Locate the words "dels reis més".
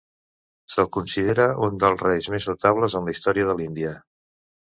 1.83-2.49